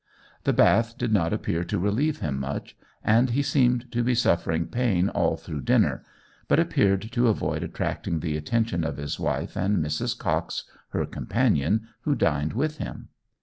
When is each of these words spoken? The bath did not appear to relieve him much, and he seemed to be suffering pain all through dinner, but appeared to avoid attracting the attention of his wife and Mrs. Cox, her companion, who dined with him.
The 0.45 0.51
bath 0.51 0.97
did 0.97 1.13
not 1.13 1.31
appear 1.31 1.63
to 1.65 1.77
relieve 1.77 2.21
him 2.21 2.39
much, 2.39 2.75
and 3.03 3.29
he 3.29 3.43
seemed 3.43 3.91
to 3.91 4.03
be 4.03 4.15
suffering 4.15 4.65
pain 4.65 5.09
all 5.09 5.37
through 5.37 5.61
dinner, 5.61 6.03
but 6.47 6.57
appeared 6.59 7.03
to 7.11 7.27
avoid 7.27 7.61
attracting 7.61 8.19
the 8.19 8.35
attention 8.35 8.83
of 8.83 8.97
his 8.97 9.19
wife 9.19 9.55
and 9.55 9.77
Mrs. 9.77 10.17
Cox, 10.17 10.63
her 10.89 11.05
companion, 11.05 11.87
who 12.01 12.15
dined 12.15 12.53
with 12.53 12.79
him. 12.79 13.09